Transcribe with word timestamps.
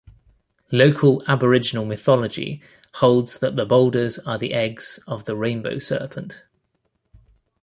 Local 0.71 1.21
Aboriginal 1.27 1.85
mythology 1.85 2.59
holds 2.93 3.37
that 3.37 3.55
the 3.55 3.67
boulders 3.67 4.17
are 4.25 4.39
the 4.39 4.51
eggs 4.51 4.99
of 5.05 5.25
the 5.25 5.35
Rainbow 5.35 5.77
Serpent. 5.77 6.41